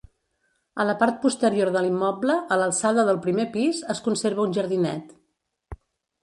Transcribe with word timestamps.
A 0.83 0.85
la 0.89 0.93
part 1.01 1.19
posterior 1.25 1.69
de 1.75 1.83
l'immoble, 1.87 2.37
a 2.55 2.57
l'alçada 2.61 3.05
del 3.11 3.21
primer 3.27 3.47
pis, 3.59 3.83
es 3.97 4.03
conserva 4.09 4.47
un 4.49 4.57
jardinet. 4.61 5.15